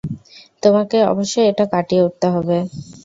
[0.63, 2.57] তোমাকে অবশ্যই এটা কাটিয়ে উঠতে হবে।